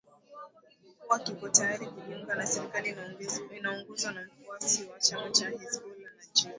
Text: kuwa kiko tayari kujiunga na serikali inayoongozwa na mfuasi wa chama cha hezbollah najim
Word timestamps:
kuwa 0.99 1.19
kiko 1.19 1.49
tayari 1.49 1.85
kujiunga 1.85 2.35
na 2.35 2.45
serikali 2.45 2.95
inayoongozwa 3.57 4.11
na 4.11 4.25
mfuasi 4.27 4.83
wa 4.89 4.99
chama 4.99 5.31
cha 5.31 5.49
hezbollah 5.49 6.11
najim 6.19 6.49